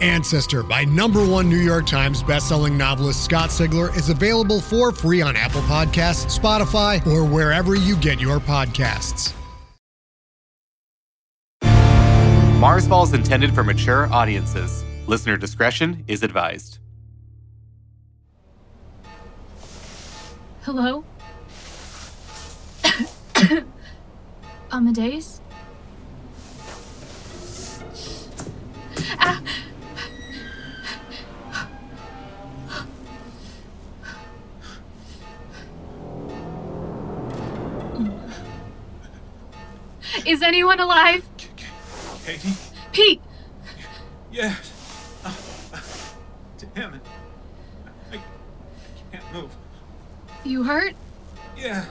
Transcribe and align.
Ancestor 0.00 0.62
by 0.62 0.84
number 0.84 1.26
one 1.26 1.48
New 1.48 1.58
York 1.58 1.86
Times 1.86 2.22
bestselling 2.22 2.76
novelist 2.76 3.24
Scott 3.24 3.50
Sigler 3.50 3.94
is 3.96 4.08
available 4.08 4.60
for 4.60 4.92
free 4.92 5.20
on 5.20 5.36
Apple 5.36 5.62
Podcasts, 5.62 6.38
Spotify, 6.38 7.06
or 7.06 7.24
wherever 7.24 7.74
you 7.74 7.96
get 7.96 8.20
your 8.20 8.38
podcasts. 8.38 9.34
Marsfall 12.60 13.04
is 13.04 13.14
intended 13.14 13.54
for 13.54 13.64
mature 13.64 14.06
audiences. 14.12 14.84
Listener 15.06 15.36
discretion 15.38 16.04
is 16.08 16.22
advised. 16.22 16.78
Hello? 20.62 21.04
Amadeus? 24.70 25.40
Ah! 29.18 29.42
Is 40.26 40.42
anyone 40.42 40.80
alive? 40.80 41.24
Katie? 42.24 42.54
Pete! 42.92 43.22
Yes. 44.30 45.16
Uh, 45.24 45.32
uh, 45.74 45.80
damn 46.74 46.94
it. 46.94 47.00
I, 48.12 48.16
I 48.16 48.20
can't 49.12 49.32
move. 49.32 49.50
You 50.44 50.62
hurt? 50.62 50.94
Yeah. 51.56 51.84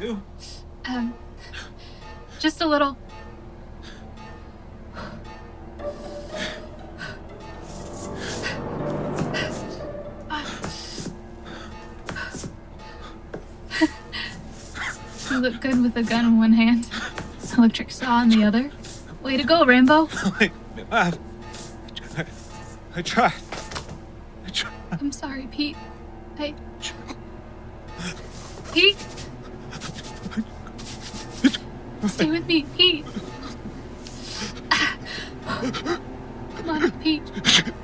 You? 0.00 0.20
Um, 0.86 1.14
just 2.40 2.60
a 2.60 2.66
little. 2.66 2.96
Look 15.44 15.60
good 15.60 15.82
with 15.82 15.94
a 15.94 16.02
gun 16.02 16.24
in 16.24 16.38
one 16.38 16.54
hand, 16.54 16.88
electric 17.58 17.90
saw 17.90 18.22
in 18.22 18.30
the 18.30 18.42
other. 18.42 18.70
Way 19.22 19.36
to 19.36 19.44
go, 19.44 19.66
Rambo. 19.66 20.08
I, 20.40 20.50
I, 20.90 21.12
I, 22.16 22.24
I 22.96 23.02
tried. 23.02 23.34
I 24.46 24.50
tried. 24.50 24.72
I'm 24.92 25.12
sorry, 25.12 25.46
Pete. 25.52 25.76
I. 26.38 26.54
Pete! 28.72 28.96
Stay 32.06 32.30
with 32.30 32.46
me, 32.46 32.64
Pete. 32.74 33.04
Come 36.56 36.70
on. 36.70 36.90
Pete. 37.02 37.22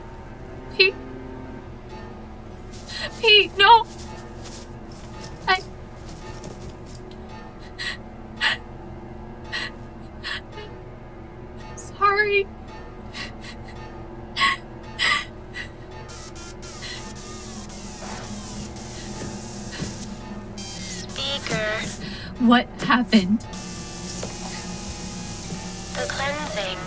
the 25.95 26.06
cleansing. 26.09 26.78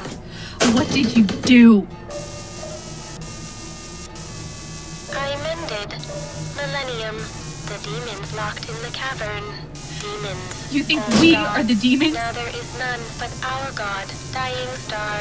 What 0.74 0.90
did 0.91 1.16
you 1.16 1.24
do? 1.24 1.88
I 5.14 5.36
mended. 5.44 5.90
Millennium. 6.56 7.18
The 7.68 7.80
demons 7.84 8.36
locked 8.36 8.69
in 8.69 8.75
the 8.81 8.91
cavern. 8.94 9.44
Demons. 10.00 10.74
You 10.74 10.84
think 10.84 11.08
we 11.19 11.34
God. 11.34 11.59
are 11.59 11.64
the 11.64 11.75
demons? 11.75 12.14
Now 12.14 12.31
there 12.31 12.50
is 12.50 12.80
none 12.80 13.00
but 13.19 13.31
our 13.44 13.72
God, 13.72 14.08
Dying 14.31 14.75
Star. 14.78 15.20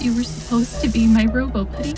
You 0.00 0.14
were 0.14 0.24
supposed 0.24 0.80
to 0.82 0.88
be 0.88 1.06
my 1.06 1.26
robo 1.26 1.64
putty. 1.64 1.94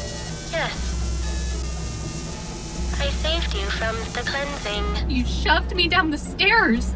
From 3.80 3.96
the 4.12 4.20
cleansing. 4.30 5.10
You 5.10 5.24
shoved 5.24 5.74
me 5.74 5.88
down 5.88 6.10
the 6.10 6.18
stairs. 6.18 6.92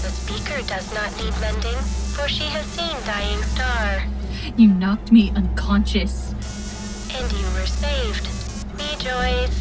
The 0.00 0.08
speaker 0.08 0.62
does 0.66 0.90
not 0.94 1.14
need 1.18 1.38
mending, 1.42 1.76
for 2.14 2.26
she 2.26 2.44
has 2.44 2.64
seen 2.64 2.96
Dying 3.04 3.42
Star. 3.42 4.02
You 4.56 4.68
knocked 4.68 5.12
me 5.12 5.30
unconscious. 5.36 6.32
And 7.12 7.30
you 7.32 7.44
were 7.52 7.66
saved. 7.66 8.26
Rejoice. 8.72 9.60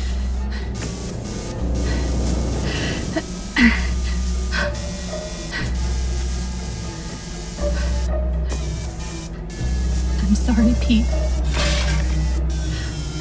I'm 10.22 10.36
sorry, 10.36 10.74
Pete. 10.80 11.06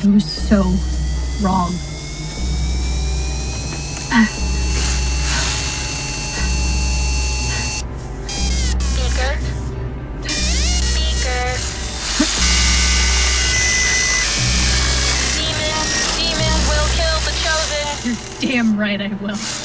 I 0.05 0.07
was 0.07 0.25
so 0.25 0.63
wrong. 1.43 1.73
Speaker. 8.79 9.33
Speaker. 10.23 11.45
Demons, 15.35 15.93
demons 16.17 16.63
will 16.69 16.89
kill 16.95 17.19
the 17.27 17.35
chosen. 17.43 17.87
You're 18.05 18.19
damn 18.41 18.79
right 18.79 19.01
I 19.01 19.09
will. 19.21 19.62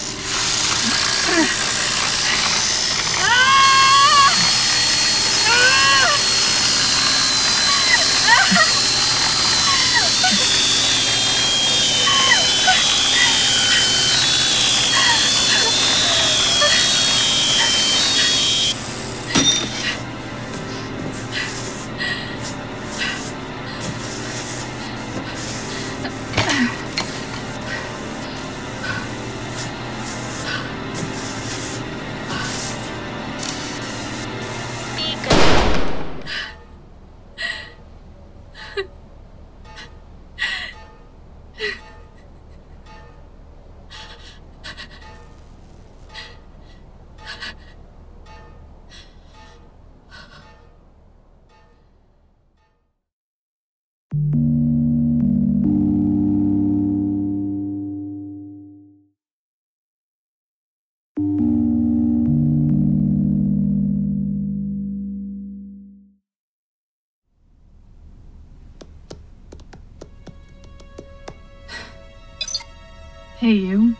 Hey, 73.39 73.51
you. 73.51 73.95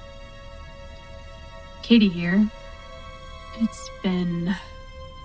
Katie 1.83 2.09
here. 2.09 2.49
It's 3.59 3.87
been 4.01 4.55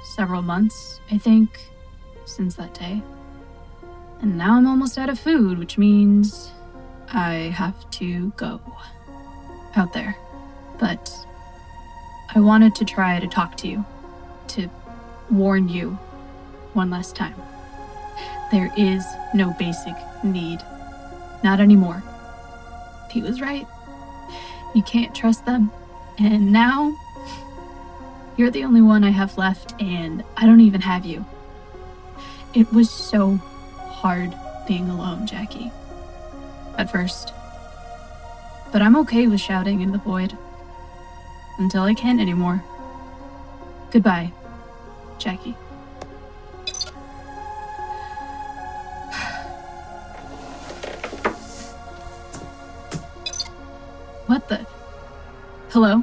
several 0.05 0.43
months, 0.43 1.01
I 1.11 1.17
think, 1.17 1.59
since 2.27 2.57
that 2.57 2.75
day. 2.75 3.01
And 4.21 4.37
now 4.37 4.57
I'm 4.57 4.67
almost 4.67 4.99
out 4.99 5.09
of 5.09 5.19
food, 5.19 5.59
which 5.59 5.79
means 5.79 6.51
I 7.11 7.55
have 7.57 7.91
to 7.93 8.33
go 8.37 8.61
out 9.77 9.95
there. 9.95 10.15
But 10.79 11.11
I 12.35 12.41
wanted 12.41 12.75
to 12.75 12.85
try 12.85 13.19
to 13.19 13.27
talk 13.27 13.57
to 13.59 13.67
you, 13.67 13.83
to 14.49 14.69
warn 15.31 15.71
you 15.71 15.93
one 16.75 16.91
last 16.91 17.17
time. 17.17 17.41
There 18.51 18.71
is 18.77 19.07
no 19.33 19.55
basic 19.59 19.95
need. 20.23 20.61
Not 21.43 21.61
anymore. 21.61 22.03
He 23.11 23.23
was 23.23 23.41
right. 23.41 23.67
You 24.75 24.83
can't 24.83 25.15
trust 25.15 25.45
them. 25.45 25.71
And 26.19 26.53
now, 26.53 26.95
you're 28.37 28.51
the 28.51 28.65
only 28.65 28.81
one 28.81 29.05
I 29.05 29.11
have 29.11 29.39
left, 29.39 29.75
and 29.81 30.25
I 30.37 30.47
don't 30.47 30.61
even 30.61 30.81
have 30.81 31.05
you. 31.05 31.25
It 32.55 32.73
was 32.73 32.91
so 32.91 33.37
hard 33.37 34.35
being 34.67 34.89
alone, 34.89 35.27
Jacki. 35.27 35.73
At 36.79 36.91
first. 36.91 37.33
But 38.73 38.83
I'm 38.83 38.97
okay 38.97 39.27
with 39.27 39.41
shouting 39.41 39.81
in 39.81 39.93
the 39.93 39.99
void. 39.99 40.37
Until 41.59 41.83
I 41.83 41.95
can't 41.95 42.21
anymore. 42.21 42.65
Goodbye, 43.91 44.33
Jacki. 45.19 45.55
What 54.33 54.49
the? 54.49 54.67
Hello? 55.73 56.03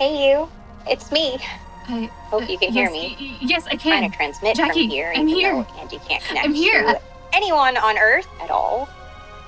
Hey, 0.00 0.32
you. 0.32 0.50
It's 0.88 1.12
me. 1.12 1.38
I 1.86 2.10
Hope 2.28 2.50
you 2.50 2.58
can 2.58 2.72
hear 2.72 2.90
me. 2.90 3.14
y- 3.20 3.26
y- 3.30 3.38
Yes, 3.42 3.68
I 3.68 3.76
Trying 3.76 4.00
can. 4.02 4.10
to 4.10 4.16
transmit 4.16 4.56
Jacki, 4.56 4.72
from 4.72 4.90
here, 4.90 5.12
I'm 5.14 5.28
here. 5.28 5.52
though 5.52 5.62
ANDI 5.78 6.08
can't 6.08 6.24
connect 6.24 6.44
I'm 6.44 6.54
here. 6.54 6.82
to 6.82 7.00
anyone 7.32 7.76
on 7.76 7.96
Earth 7.98 8.26
at 8.42 8.50
all. 8.50 8.88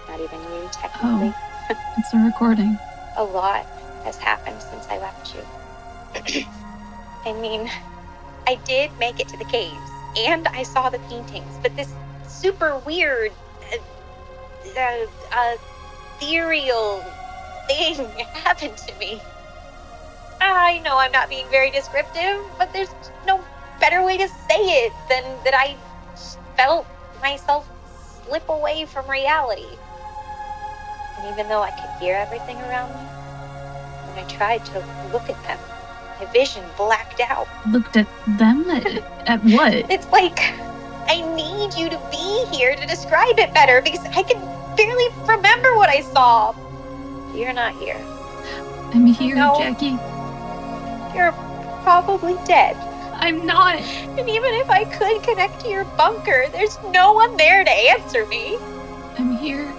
Not 0.08 0.20
even 0.20 0.40
you, 0.54 0.68
technically. 0.70 1.34
Oh, 1.34 1.76
It's 1.98 2.14
a 2.14 2.18
recording. 2.18 2.78
A 3.16 3.24
lot 3.24 3.66
has 4.04 4.16
happened 4.16 4.62
since 4.62 4.86
I 4.88 4.98
left 4.98 5.34
you. 5.34 6.44
I 7.26 7.32
mean, 7.32 7.68
I 8.46 8.60
did 8.64 8.92
make 9.00 9.18
it 9.18 9.26
to 9.26 9.36
the 9.36 9.44
caves, 9.46 9.90
and 10.18 10.46
I 10.46 10.62
saw 10.62 10.88
the 10.88 11.00
paintings, 11.10 11.58
but 11.64 11.74
this 11.74 11.92
super 12.28 12.78
weird, 12.86 13.32
uh, 13.74 14.78
uh, 14.78 15.06
uh, 15.32 15.56
ethereal 16.20 17.02
thing 17.66 18.10
happened 18.32 18.76
to 18.76 18.98
me. 18.98 19.20
Ah, 20.40 20.66
I 20.66 20.78
know 20.80 20.98
I'm 20.98 21.12
not 21.12 21.28
being 21.28 21.48
very 21.50 21.70
descriptive, 21.70 22.40
but 22.58 22.72
there's 22.72 22.94
no 23.26 23.40
better 23.80 24.04
way 24.04 24.18
to 24.18 24.28
say 24.28 24.86
it 24.86 24.92
than 25.08 25.22
that 25.44 25.54
I 25.54 25.76
felt 26.56 26.86
myself 27.20 27.68
slip 28.24 28.48
away 28.48 28.84
from 28.86 29.08
reality. 29.08 29.68
And 31.18 31.32
even 31.32 31.48
though 31.48 31.62
I 31.62 31.70
could 31.70 31.90
hear 32.00 32.16
everything 32.16 32.56
around 32.56 32.90
me, 32.90 33.06
when 34.08 34.24
I 34.24 34.28
tried 34.28 34.64
to 34.66 34.84
look 35.12 35.28
at 35.30 35.42
them, 35.44 35.58
my 36.18 36.26
vision 36.32 36.64
blacked 36.76 37.20
out. 37.20 37.46
Looked 37.70 37.96
at 37.96 38.08
them? 38.38 38.68
at, 38.70 38.86
at 39.26 39.40
what? 39.44 39.74
It's 39.90 40.08
like 40.08 40.38
I 41.08 41.20
need 41.36 41.74
you 41.74 41.90
to 41.90 42.00
be 42.10 42.44
here 42.50 42.74
to 42.74 42.86
describe 42.86 43.38
it 43.38 43.52
better 43.52 43.82
because 43.82 44.04
I 44.16 44.22
can 44.22 44.40
barely 44.76 45.08
remember 45.26 45.76
what 45.76 45.88
I 45.90 46.00
saw. 46.00 46.54
You're 47.34 47.52
not 47.52 47.74
here. 47.74 47.96
I'm 48.94 49.06
here, 49.06 49.36
No. 49.36 49.54
Jacki. 49.54 49.98
You're 51.14 51.32
probably 51.82 52.36
dead. 52.44 52.76
I'm 53.14 53.46
not. 53.46 53.76
And 53.76 54.28
even 54.28 54.54
if 54.54 54.68
I 54.68 54.84
could 54.84 55.22
connect 55.22 55.60
to 55.60 55.68
your 55.68 55.84
bunker, 55.84 56.46
there's 56.52 56.78
no 56.90 57.12
one 57.12 57.36
there 57.36 57.64
to 57.64 57.70
answer 57.70 58.26
me. 58.26 58.56
I'm 59.18 59.36
here, 59.36 59.72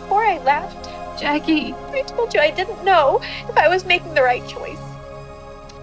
Before 0.00 0.24
I 0.24 0.38
left, 0.38 0.86
Jacki. 1.20 1.74
I 1.92 2.02
told 2.02 2.32
you 2.34 2.40
I 2.40 2.50
didn't 2.50 2.84
know 2.84 3.20
if 3.48 3.56
I 3.56 3.68
was 3.68 3.84
making 3.84 4.14
the 4.14 4.22
right 4.22 4.46
choice. 4.46 4.78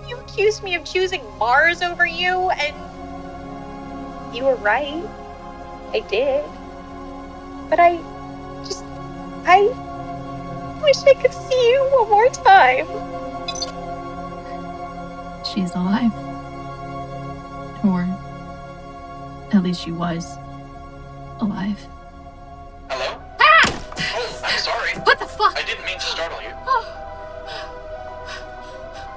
You 0.08 0.18
accused 0.18 0.64
me 0.64 0.76
of 0.76 0.84
choosing 0.86 1.24
Mars 1.38 1.82
over 1.82 2.06
you, 2.06 2.50
and 2.52 2.76
you 4.36 4.46
were 4.46 4.56
right. 4.56 5.04
I 5.94 6.00
did. 6.02 6.46
But 7.70 7.80
I 7.80 7.98
just. 8.66 8.84
I 9.46 9.74
wish 10.90 11.04
I 11.06 11.14
could 11.22 11.34
see 11.34 11.72
you 11.72 11.88
one 11.92 12.10
more 12.10 12.30
time. 12.30 12.88
She's 15.46 15.72
alive. 15.76 16.14
Or 17.86 18.08
at 19.54 19.62
least 19.62 19.82
she 19.84 19.92
was 19.92 20.38
alive. 21.42 21.80
Hello? 22.90 23.22
Ah! 23.40 23.62
Oh, 24.16 24.42
I'm 24.46 24.60
sorry. 24.60 24.94
What 25.04 25.20
the 25.20 25.28
fuck? 25.28 25.56
I 25.56 25.62
didn't 25.64 25.86
mean 25.86 26.00
to 26.00 26.06
startle 26.06 26.42
you. 26.42 26.56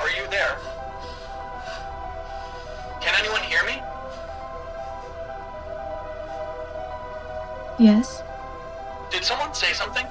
Are 0.02 0.10
you 0.10 0.28
there? 0.30 0.58
Can 3.00 3.14
anyone 3.18 3.42
hear 3.44 3.64
me? 3.64 3.80
Yes. 7.78 8.22
Did 9.10 9.24
someone 9.24 9.54
say 9.54 9.72
something? 9.72 10.06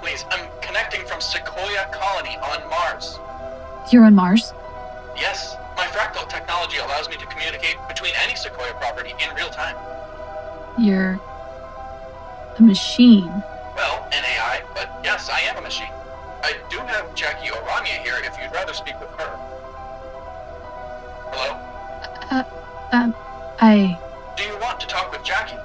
Please, 0.00 0.24
I'm 0.30 0.48
connecting 0.60 1.04
from 1.06 1.20
Sequoia 1.20 1.88
Colony 1.92 2.36
on 2.38 2.68
Mars. 2.70 3.18
You're 3.90 4.04
on 4.04 4.14
Mars? 4.14 4.52
Yes, 5.16 5.56
my 5.76 5.86
fractal 5.86 6.28
technology 6.28 6.78
allows 6.78 7.08
me 7.08 7.16
to 7.16 7.26
communicate 7.26 7.76
between 7.88 8.12
any 8.22 8.36
Sequoia 8.36 8.74
property 8.74 9.12
in 9.22 9.34
real 9.34 9.48
time. 9.48 9.76
You're 10.78 11.20
a 12.58 12.62
machine. 12.62 13.26
Well, 13.76 14.08
an 14.12 14.24
AI, 14.24 14.62
but 14.74 15.00
yes, 15.02 15.28
I 15.30 15.40
am 15.40 15.56
a 15.56 15.60
machine. 15.60 15.92
I 16.42 16.54
do 16.70 16.78
have 16.78 17.14
Jacki 17.14 17.50
O'Rania 17.50 17.94
here 18.04 18.14
if 18.22 18.36
you'd 18.40 18.52
rather 18.52 18.72
speak 18.72 18.98
with 19.00 19.10
her. 19.10 19.36
Hello? 21.30 21.54
Uh, 22.30 22.44
um, 22.92 23.14
I. 23.60 23.98
Do 24.36 24.44
you 24.44 24.56
want 24.60 24.78
to 24.80 24.86
talk 24.86 25.10
with 25.10 25.22
Jacki? 25.22 25.58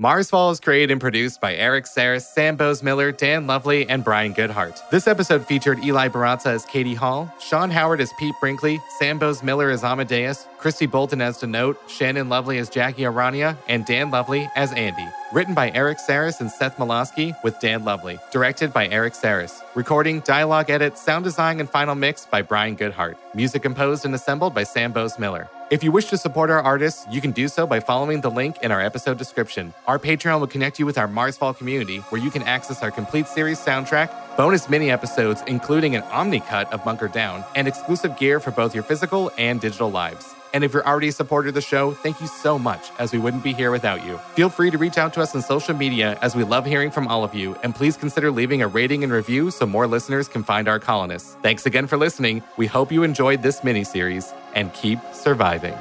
Marsfall 0.00 0.50
is 0.50 0.58
created 0.58 0.90
and 0.90 1.00
produced 1.00 1.40
by 1.40 1.54
Erik 1.54 1.84
Saras, 1.84 2.22
Sam 2.22 2.56
Boase-Miller, 2.56 3.12
Dan 3.12 3.46
Lovley, 3.46 3.88
and 3.88 4.02
Brian 4.02 4.34
Goodheart. 4.34 4.76
This 4.90 5.06
episode 5.06 5.46
featured 5.46 5.84
Eli 5.84 6.08
Barraza 6.08 6.46
as 6.46 6.64
Katie 6.64 6.94
Hall, 6.94 7.32
Sean 7.38 7.70
Howard 7.70 8.00
as 8.00 8.12
Pete 8.18 8.34
Brinkley, 8.40 8.80
Sam 8.98 9.20
Boase-Miller 9.20 9.70
as 9.70 9.84
Amadeus, 9.84 10.48
Kristi 10.58 10.90
Boulton 10.90 11.20
as 11.20 11.38
Denote, 11.38 11.78
Shannon 11.86 12.28
Lovley 12.28 12.58
as 12.58 12.68
Jacki 12.68 13.06
O'Rania, 13.06 13.56
and 13.68 13.86
Dan 13.86 14.10
Lovley 14.10 14.50
as 14.56 14.72
ANDI. 14.72 15.08
Written 15.34 15.52
by 15.52 15.72
Erik 15.72 15.98
Saras 15.98 16.40
and 16.40 16.48
Seth 16.48 16.76
Mlawski 16.76 17.34
with 17.42 17.58
Dan 17.58 17.84
Lovley. 17.84 18.20
Directed 18.30 18.72
by 18.72 18.86
Erik 18.86 19.14
Saras. 19.14 19.62
Recording, 19.74 20.20
dialogue 20.20 20.70
edit, 20.70 20.96
sound 20.96 21.24
design, 21.24 21.58
and 21.58 21.68
final 21.68 21.96
mix 21.96 22.24
by 22.24 22.40
Brian 22.40 22.76
Goodheart. 22.76 23.16
Music 23.34 23.60
composed 23.60 24.04
and 24.04 24.14
assembled 24.14 24.54
by 24.54 24.62
Sam 24.62 24.92
Boase-Miller. 24.92 25.48
If 25.72 25.82
you 25.82 25.90
wish 25.90 26.04
to 26.10 26.16
support 26.16 26.50
our 26.50 26.62
artists, 26.62 27.04
you 27.10 27.20
can 27.20 27.32
do 27.32 27.48
so 27.48 27.66
by 27.66 27.80
following 27.80 28.20
the 28.20 28.30
link 28.30 28.58
in 28.62 28.70
our 28.70 28.80
episode 28.80 29.18
description. 29.18 29.74
Our 29.88 29.98
Patreon 29.98 30.38
will 30.38 30.46
connect 30.46 30.78
you 30.78 30.86
with 30.86 30.98
our 30.98 31.08
Marsfall 31.08 31.58
community, 31.58 31.98
where 32.10 32.22
you 32.22 32.30
can 32.30 32.44
access 32.44 32.80
our 32.84 32.92
complete 32.92 33.26
series 33.26 33.58
soundtrack, 33.58 34.36
bonus 34.36 34.70
mini 34.70 34.92
episodes, 34.92 35.42
including 35.48 35.96
an 35.96 36.02
Omni 36.12 36.40
cut 36.46 36.72
of 36.72 36.84
Bunker 36.84 37.08
Down, 37.08 37.42
and 37.56 37.66
exclusive 37.66 38.16
gear 38.18 38.38
for 38.38 38.52
both 38.52 38.72
your 38.72 38.84
physical 38.84 39.32
and 39.36 39.60
digital 39.60 39.90
lives. 39.90 40.32
And 40.54 40.64
if 40.64 40.72
you're 40.72 40.86
already 40.86 41.08
a 41.08 41.12
supporter 41.12 41.48
of 41.48 41.54
the 41.54 41.60
show, 41.60 41.92
thank 41.92 42.20
you 42.20 42.28
so 42.28 42.58
much, 42.58 42.92
as 43.00 43.12
we 43.12 43.18
wouldn't 43.18 43.42
be 43.42 43.52
here 43.52 43.72
without 43.72 44.06
you. 44.06 44.18
Feel 44.36 44.48
free 44.48 44.70
to 44.70 44.78
reach 44.78 44.96
out 44.96 45.12
to 45.14 45.20
us 45.20 45.34
on 45.34 45.42
social 45.42 45.74
media, 45.74 46.16
as 46.22 46.36
we 46.36 46.44
love 46.44 46.64
hearing 46.64 46.92
from 46.92 47.08
all 47.08 47.24
of 47.24 47.34
you, 47.34 47.56
and 47.64 47.74
please 47.74 47.96
consider 47.96 48.30
leaving 48.30 48.62
a 48.62 48.68
rating 48.68 49.02
and 49.02 49.12
review 49.12 49.50
so 49.50 49.66
more 49.66 49.88
listeners 49.88 50.28
can 50.28 50.44
find 50.44 50.68
our 50.68 50.78
colonists. 50.78 51.36
Thanks 51.42 51.66
again 51.66 51.88
for 51.88 51.96
listening. 51.96 52.42
We 52.56 52.68
hope 52.68 52.92
you 52.92 53.02
enjoyed 53.02 53.42
this 53.42 53.64
mini 53.64 53.82
series, 53.82 54.32
and 54.54 54.72
keep 54.72 55.00
surviving. 55.12 55.74